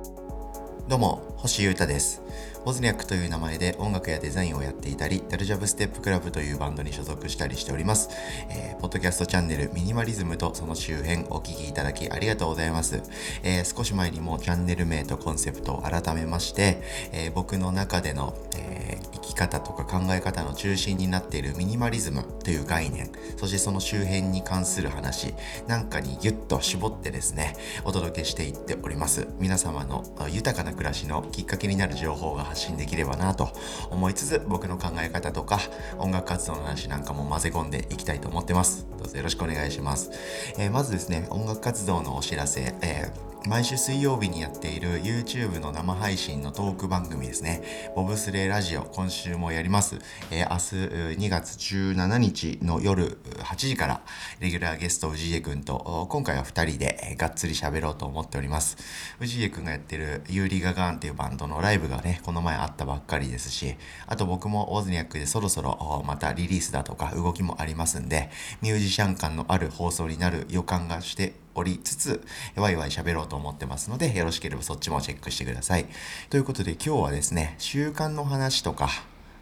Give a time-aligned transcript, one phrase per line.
[0.00, 0.59] Bye.
[0.90, 2.20] どうも、星優太です。
[2.64, 8.10] オズニャックという名前で音楽やデザインをやっていたり、ダルジャブステップクラブというバンドに所属したりしております。
[8.50, 13.00] えー、ポッドキャストチャンネルミニマリズムとその周辺お聞きいただきありがとうございます。
[13.44, 16.82] えー、少し前にもチャンネル名とコンセプトを改めまして、
[17.12, 25.34] えー、僕の中での、え生き方とか考え方の中心になっているミニマリズムという概念、そしてその周辺に関する話
[25.66, 27.54] なんかにギュッと絞ってですね、
[27.84, 29.28] お届けしていっております。
[29.38, 33.50] 皆様の豊かな暮らしのきっかけになる情報が発信できればなと
[33.90, 35.60] 思いつつ、僕の考え方とか
[35.98, 38.86] 音楽活動の話なんかも混ぜ込んでいきたいと思ってます。
[38.98, 40.10] どうぞよろしくお願いします。
[40.56, 47.90] えー、まずですね、音楽活動のお知らせ、えー毎週水曜日にやっている YouTube の生配信のトーク番組ですね。
[47.96, 49.98] ボブスレーラジオ、今週もやります。
[50.30, 54.02] えー、明日2月17日の夜8時から、
[54.40, 58.76] レギュラーゲスト氏家くんと、今回は2人でがっつり喋ろうと思っております。
[59.20, 63.74] 氏家くんがやってるユーリガガーンっていうバンドのライブがね、この前あったばっかりですし、
[64.06, 72.22] あと僕もオーズニャックでそろそろまたリリースだとか動きもありますんで、ミュージシャン感のある放送になる予感がしておりつつ、
[72.56, 75.86] ワイワイ喋ろうと思ってますので、よろしければそっちもチェックしてください。
[76.28, 78.88] ということで今日はですね、習慣の話とか、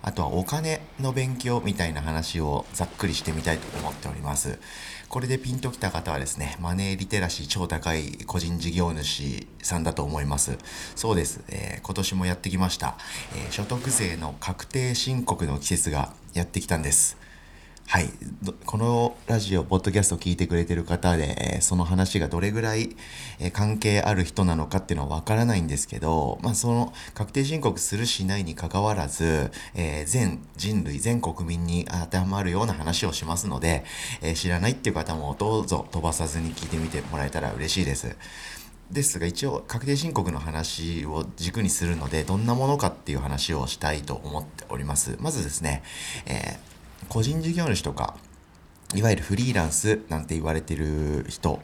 [0.00, 4.58] あとはお金の勉強みたいな話をざっくりしてみたいと思っております。
[5.08, 10.56] これでピンときた方はですね、マネーリテラシー超高い個人事業主さんだと思います。
[10.94, 11.40] そうです。
[11.48, 12.96] えー、今年もやってきました、
[13.34, 17.27] えー、所得税の確定申告の季節がやってきたんです。
[17.90, 18.10] はい。
[18.66, 22.94] このラジオ、ポッドキャストを聞いてくれてる方で、えその話がどれぐらい、
[23.38, 33.86] え関係ある人なのかっていうのはわからないんですけど、まあ、その確定申告するしないに関わらず、えー、全人類、全国民に当てはまるような話をしますので、
[34.20, 38.18] え、知らないっていう方もどうぞ飛ばさずに聞いてみてもらえたら嬉しいです。
[38.90, 45.16] ですが一応確定申告の話を軸にするのでどんなものかっていう話をしたいと思っております。
[45.20, 45.82] まずですね、
[46.26, 46.77] えー
[47.08, 48.16] 個人事業主とか、
[48.94, 51.60] いわゆるフリーランスなんて言われてる人、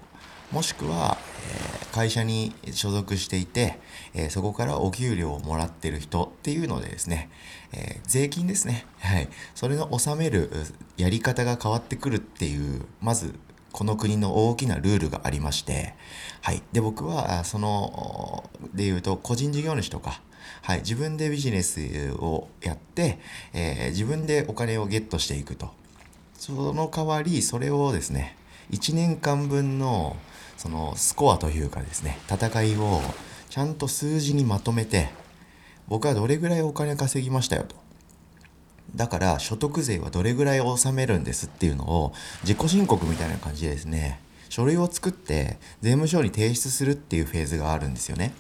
[0.53, 1.19] もしくは、
[1.51, 3.79] えー、会社に所属していて、
[4.15, 7.31] えー、そこからお給料をもらってる人っていうのでですね、
[7.73, 8.87] えー、税金ですね。
[9.01, 9.29] はい。
[9.55, 10.51] それの納める
[10.97, 13.35] やり方が変わってくるっていう、まず、
[13.73, 15.95] この国の大きなルールがありまして、
[16.43, 16.63] はい。
[16.73, 20.21] で、僕は、その、で言うと、個人事業主とか、
[20.63, 23.19] はい、自分でビジネスをやって、
[23.53, 25.71] えー、自分でお金をゲットしていくと。
[26.39, 28.37] その代わり、それをですね、
[28.71, 30.17] 1年間分の
[30.57, 33.01] そのスコアというかですね、戦いを
[33.51, 35.09] ちゃんと数字にまとめて、
[35.89, 37.77] 僕はどれぐらいお金稼ぎましたよと。
[38.95, 42.13] だから所得税はどれぐらい納めるんですっていうのを
[42.43, 48.33] 自己申告みたいな感じでですね、書類を作って税務署に提出するっていうフェーズがあるんですよね。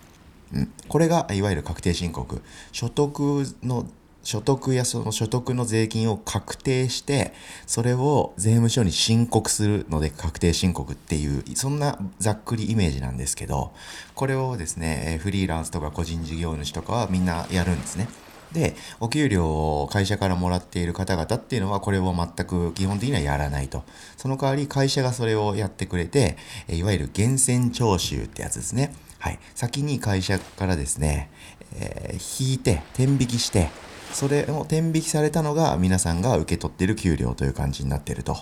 [0.54, 2.40] うん、これがいわゆる確定申告
[2.72, 3.86] 所得の
[4.22, 7.34] 所得やその所得の税金を確定して
[7.66, 13.72] それを税務署に申告するので確定申告っていうそんなざっくりイメージなんですけど
[14.14, 18.08] これをですねフリーランスとか個人事業主とかはみんなやるんですね。
[18.54, 19.46] で、お給料
[19.82, 23.82] を会社からもらっている方々っていうのはこれを全く基本的にはやらないと。
[24.16, 26.36] その代わり会社がそれをやってくれて、
[26.68, 28.94] いわゆる源泉徴収ってやつですね。
[29.24, 31.30] はい、先に会社からですね、
[31.76, 33.70] えー、引いて、天引きして、
[34.12, 38.36] それを天引きされたのが皆さんが受け取っている給料という感じになっていると。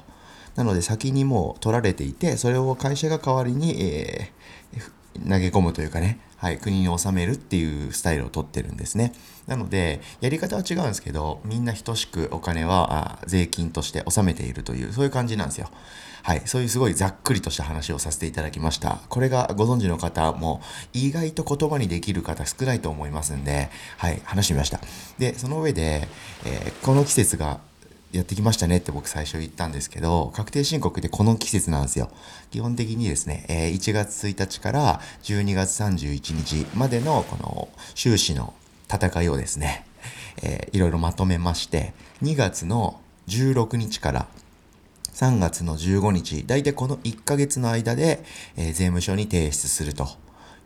[0.57, 9.13] なので先にもう取られていて、それを会社が代わりに、えー、投げ込むというかね、はい、国に納めるっていうスタイルをとってるんですね。
[9.47, 15.71] なので、やり方は違うんですけど、みんな等しくお金は税金として納めているという、そういう感じなんですよ。
[16.25, 18.99] はい、そういうすごいざっくりとした話をさせていただきました。
[19.09, 20.61] これがご存知の方も
[20.93, 24.81] 意外と言葉にできる方少ないと思いますんで、はい、話してみました。
[25.19, 26.09] で、その上で、
[26.45, 27.61] えー、この季節が
[28.13, 32.11] やってきましたねって僕最初言ったんですけど、確定申告ってこの季節なんですよ。
[32.51, 38.53] 基本的にですね、え、1月1日から12月31日までのこの収支の
[38.93, 39.87] 戦いをですね、
[40.73, 44.29] いろいろまとめまして、2月の16日から
[45.15, 48.25] 3月の15日、だいたいこの1ヶ月の間で、
[48.57, 50.09] 税務署に提出すると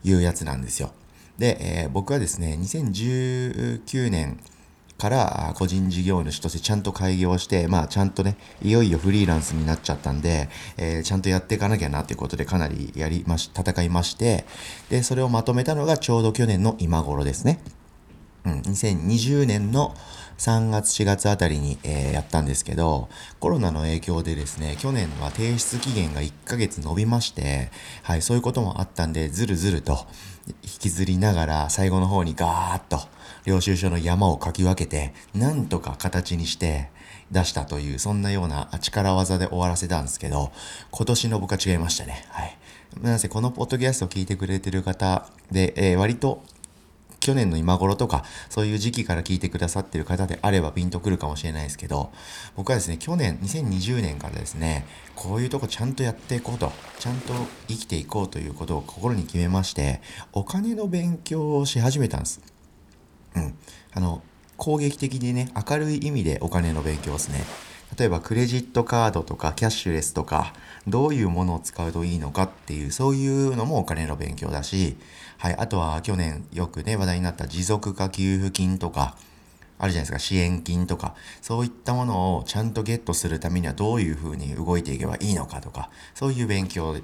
[0.03, 0.91] いうやつなんですよ。
[1.37, 4.37] で、僕はですね、2019年
[4.97, 14.45] から個人事業主としてちゃんと開業して、まあちゃんとね、いよいよフリーランスになっちゃったんで、えー、ちゃんとやっていかなきゃなっていうことでかなりやりまし、戦いまして、
[14.89, 17.59] で、それをまとめたのがちょうど去年の今頃ですね。
[18.45, 19.93] うん、2020年の
[20.37, 27.71] 3月4月あたりに、えー、やったんですけど、コロナの影響でですね、去年は提出期限が1ヶ月伸びまして、
[28.03, 30.05] はい、そういうこともあったんで、ずるずると
[30.47, 32.99] 引きずりながら最後の方にガーッと
[33.45, 36.89] 領収書の山をかき分けて、なんとか形にして
[37.31, 40.51] 出したという、そんなような力技で終わらせたんですけど、
[40.91, 42.25] 今年の僕は違いましたね。
[42.29, 42.57] はい。
[43.01, 46.43] なぜこのポッドキャストを聞いてくれてる方で、えー、割と
[47.19, 52.11] 去年の今頃とか、そういう時期から聞いてくださってる方であればピンとくるかもしれないですけど、
[52.55, 54.85] 僕はですね、去年、2020年からですね、
[55.15, 57.33] こういうとこちゃんとやっていこうと、ちゃんと
[57.67, 60.01] 生きていこうということを心に決めまして、
[60.33, 62.41] お金の勉強をし始めたんです。
[63.35, 63.55] うん。
[63.93, 64.21] あの、
[64.57, 67.43] 攻撃的にね、明るい意味でお金の勉強ですね。
[67.97, 70.53] 例えばクレジットカードとかキャッシュレスとか
[70.87, 74.97] どういうものを使うといいのかっていうそういうのもお金の勉強だし、
[75.37, 79.15] はい、あとは去年よくね話題になった持続化給付金とか
[79.79, 86.95] あるじゃないですか支援金とかそういったものをちゃんとゲットするためにはどういうふうに動いていけばいいのかとかそういう勉強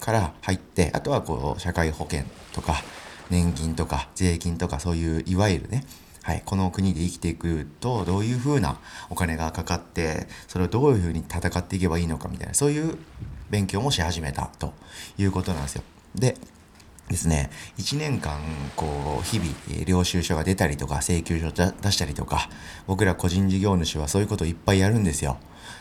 [0.00, 2.82] から入ってあとはこう社会保険とか
[3.30, 5.84] 年金とか税金とかそういういわゆるね
[6.22, 8.78] はい、この国で生きていくとどういうふうな
[9.10, 12.96] お金がかかってそれをどういうふうに戦っていけばいいのかみたいなそういう
[13.50, 14.72] 勉強もし始めたと
[15.18, 15.82] いうことなんですよ。
[16.14, 16.36] で
[17.08, 18.40] ですね、1年間、
[18.74, 22.48] こう、日々、領収書が出たりとか、請求書出したりとか、
[22.86, 25.36] 僕ら個人事業主はそういうことをいっぱいやるんですよ。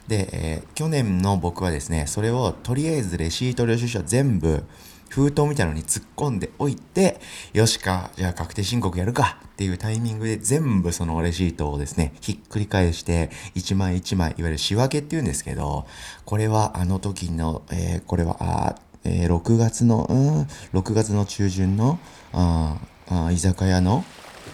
[0.10, 4.66] で、えー、去年の僕はですね、それをとりあえずレシート領収書全部、
[5.12, 7.20] 封筒みたいなのに突っ込んでおいて、
[7.54, 15.86] よしか、じゃあ確定申告やるかっていうタイミングで全部そのレシートをですね、ひっくり返して、一枚一枚、いわゆる仕分けっていうんですけど、
[16.24, 20.42] これはあの時の、えー、これは、あえー、6月の、うん、
[20.80, 22.00] 6月の中旬の、
[22.32, 22.78] あ
[23.10, 24.06] あ居酒屋の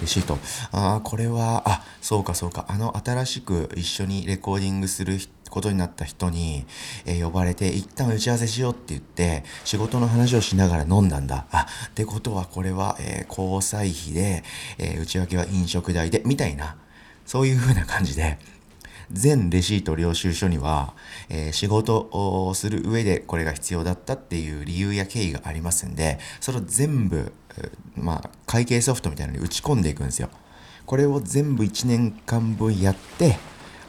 [0.02, 0.40] レシート。
[0.72, 2.66] あこれは、あ、そうかそうか。
[2.68, 6.66] あの新しく一緒にレコーディングする人ことになった人に、
[7.06, 11.46] えー、呼ばれて、一旦打ち合わせしようって言って、仕事の話をしながら飲んだんだ。
[11.52, 14.44] あ、ってことはこれは、えー、交際費で、
[14.78, 16.78] えー、内訳は飲食代で、みたいな、
[17.26, 18.38] そういう風な感じで、
[19.12, 20.94] 全レシート領収書には、
[21.30, 27.32] えー、仕事をする上でこれが必要だったっていう理由や経緯がありますんで、それを全部、
[27.96, 30.30] まあ、会計ソフトみたいなのに打ち込んでいくんですよ。
[30.86, 33.38] これを全部1年間分やって、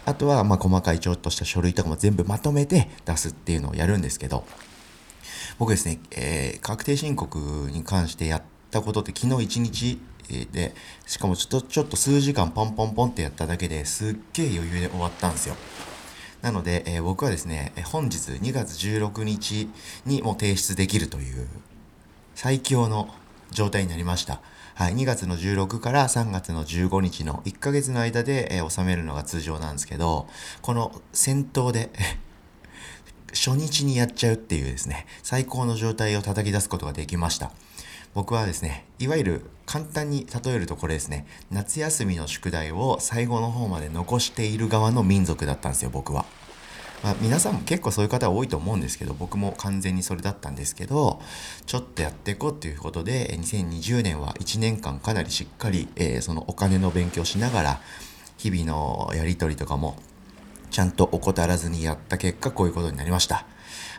[0.09, 4.47] あとは、ま、細かいちょっとした書類とかも全部まとめて出すっていうのをやるんですけど、
[5.59, 7.39] 僕ですね、えー、確定申告
[7.71, 10.01] に関してやったことって昨日1日
[10.51, 10.75] で、
[11.07, 15.57] しかもちょっと、ちょっと数時間ポンポンポンってやっただけですっげえ余裕で終わったんですよ。
[16.41, 19.69] なので、えー、僕はですね、本日2月16日
[20.07, 21.47] にも提出できるという
[22.35, 23.15] 最強の
[23.51, 24.41] 状態になりました。
[24.79, 30.29] はい、2月の16から3月の15日の1ヶ月の間で、えー、収めるのが通常なんですけど、
[30.63, 31.91] この先頭で
[33.35, 37.51] 初日にやっちゃうっていうですね、最高の状態を叩き出すことができました。
[38.15, 46.25] 僕はですね、いわゆる簡単に例えるとこれですね、夏休みの宿題を最後の方まで残している側の民族だったんですよ、僕は。
[47.03, 51.21] まあ、皆さんも結構そういう方多いと思うんですけど、僕も完全にそれだったんですけど、
[51.67, 57.81] ちょっとやっていこうということで、2020年は1年間かなりしっかり、えー、そのお金の勉強しながら、
[58.37, 59.97] 日々のやり取りとかも、
[60.71, 63.47] ちゃんと怠らずにやった結果、こういうことになりました。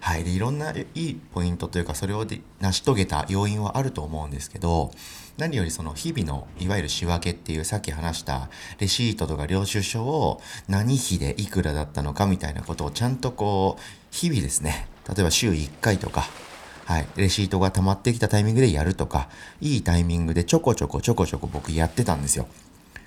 [0.02, 0.24] はい。
[0.24, 2.26] で、いろんないいポイントというか、それを
[2.60, 4.92] 成し遂げた要因はあると思うんですけど、
[5.40, 16.26] 何よりその日々のいわゆる仕分けっていうさっき話したレシートとか領収書を何費でいくらだったのかみたいなことをちゃんとこう日々ですね例えば週1回とか
[16.86, 19.30] はい、レシートが溜まってきたタイミングでやるとか
[19.62, 22.48] いいタイミングでちょこちょこちょこちょこ僕やってたんですよ。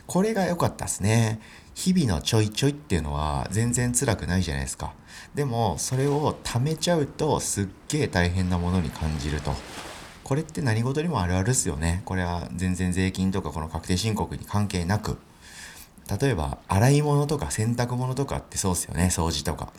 [0.07, 1.41] これが良かったですね。
[1.75, 4.93] 日々のちょいちょいっていうのは全然辛くないじゃないですか。
[5.35, 9.55] でもそれを貯めちゃうとすっげえ大変なものに感じると。
[10.25, 12.02] これって何事にもあるあるっすよね。
[12.05, 15.19] これは全然税金とかこの確定申告に関係なく。
[16.21, 19.09] 例えば洗い物とか洗濯物とかってそうっすよね。
[19.11, 19.73] 掃除とか。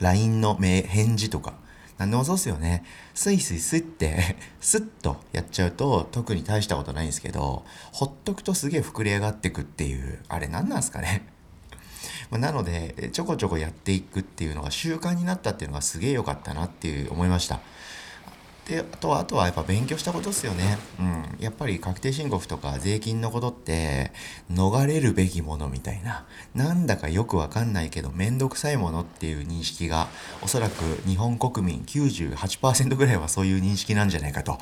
[0.00, 1.54] LINE の返事とか。
[1.98, 2.84] 何でもそうっすよね。
[3.14, 11.26] スイスイスって スッとやっちゃうと特に大したことないんですけどほっとくとすげえ膨れ上がってくっていうあれ何なんすかね。
[12.30, 17.60] なのでちょこちょこやっていくっていうのが習慣になったっていうのがすげえ良かったなっていう思いました。
[18.68, 20.78] であとあとはやっぱ勉強したことですよね。
[20.98, 21.24] うん。
[21.38, 24.12] やっぱり確定申告とか税金のことって
[24.50, 26.26] 逃れるべきものみたいな。
[26.54, 30.08] なんだかよくわかんないけどめんどくさいものっていう認識が
[30.42, 34.58] おそらく日本国民98%ぐらいはそういう認識なんじゃないかと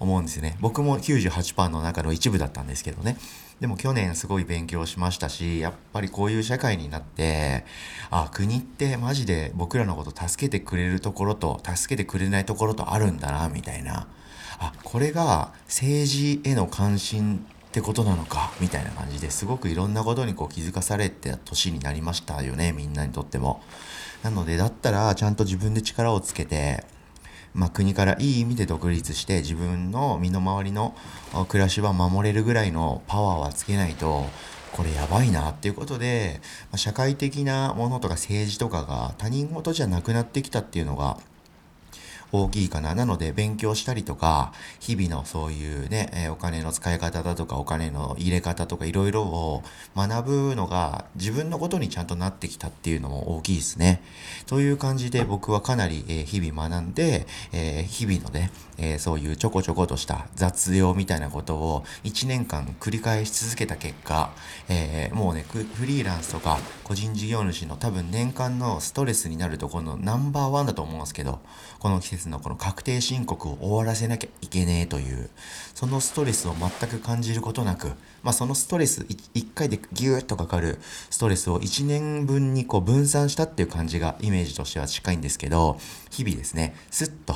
[0.00, 0.56] 思うんですね。
[0.60, 3.16] 僕も98%の中の一部だったんですけどね。
[3.62, 7.64] でも去年すごい勉強しましたし、やっぱりこういう社会になって、
[8.10, 14.08] あ、国ってマジで僕らのこと助けてくれるところと助けてくれないところとあるんだな、みたいな。
[14.58, 23.62] あ、これが政治への関心ってことなのかみたいな感じですごくいろんなことにこう気づかされて年になりましたよねみんなにとっても
[24.22, 26.84] なのでだったらちゃんと自分で力をつけて
[27.54, 30.94] まあ、国からいい意味で独立して自分の身の回りの
[31.48, 34.26] 暮らしは守れるぐらいのパワーはつけないと
[34.72, 36.40] これやばいなっていうことで、
[36.70, 41.18] まあ、社会的なものとか政治とかが他人事じゃなくなってきたっていうのが
[42.32, 42.94] 大きいかな。
[42.94, 49.62] なので、勉強したりとか、日々のそういうね、えお金の使い方だとか、お金の入れ方とか、いろいろを
[49.94, 54.02] 学ぶのが自分のことにちゃんとなってきたっていうのも大きいですね。
[54.46, 64.32] という感じで僕はかなり、え日々学んで、え日々のね、えそういうちょこちょことした雑用みたいなことを1年間繰り返し続けた結果、
[64.68, 71.40] え、もうね、フリーランスとか個人事業主の多分年間のストレスになるところのナンバーワンだと思うんですけど、
[71.78, 75.30] この季節のこの確定申告を終わらせなきゃいけねえという、
[75.74, 80.78] そのストレスを全く感じることなく、まあそのストレス、1回でギューッとかかる
[81.10, 85.78] ストレスを1年分にこう分散したっていう感じがイメージとしては近いんですけど、
[86.10, 87.34] 日々ですね、スッと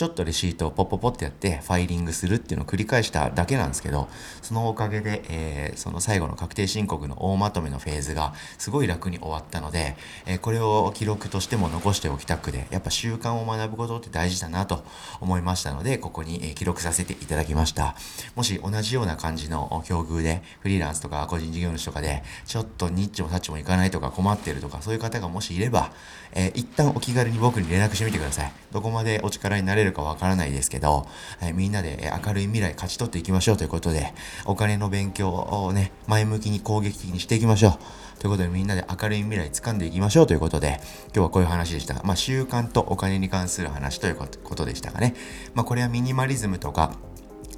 [0.00, 4.08] ちょっとレシートをポッポポってやってファイリングするっていうのを繰り返しただけなんですけど、
[4.40, 14.82] そのおかげで、えー、その最後の確定申告の大まとめのフェーズがすごい楽に終わったので、えー、これを記録としても残しておきたくて、やっぱ習慣を学ぶことって大事だなと
[15.20, 17.94] 思いましたので、ここに、え、記録させていただきました。
[18.36, 25.92] もし同じような感じの境遇で、フリーランスとか個人事業主とかで、ちょっとニッチもタッチもいかないとか困ってるとか、そういう方がもしいれば、
[26.32, 28.52] えー、一旦お気軽に僕に連絡してみてください。
[28.72, 31.06] どこまでお力になれるかわからないですけど、
[31.42, 37.72] えみんなで明るい未来勝ち取っていきましょうということで、お金の勉強をね、前向きに攻撃的にしていきましょう。
[38.20, 42.02] ということでみんなで明るい未来掴んでいきましょうということで、今日はこういう話でした。
[42.04, 45.14] まあ習慣とお金に関する話ということでしたがね。
[45.54, 46.92] まあこれはミニマリズムとか、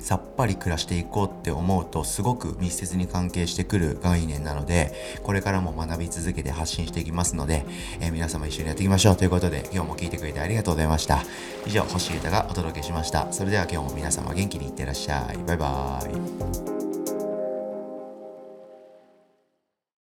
[0.03, 4.93] さっぱり暮らしていこうって思うとすごく密接に関係してくる概念なので
[5.23, 7.65] これからも学び続けて発信していきますので、
[8.01, 11.23] えー、皆様一緒にやっていきましょうということで今日も聞いてくれてありがとうございました。
[11.67, 13.33] 以上星歌がお届けしました。
[13.33, 15.37] それでは今日も皆様元気にいってらっしゃい。
[15.47, 16.82] バイバーイ。